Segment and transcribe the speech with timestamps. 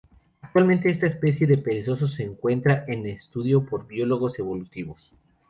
[0.41, 5.13] Actualmente, esta especie de perezoso se encuentra en estudio por biólogos evolutivos.